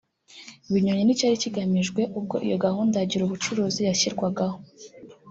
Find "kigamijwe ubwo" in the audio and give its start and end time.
1.43-2.35